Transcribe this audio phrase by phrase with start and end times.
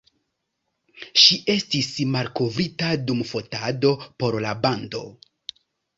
[1.23, 3.93] Ŝi estis malkovrita dum fotado
[4.23, 5.05] por la bando.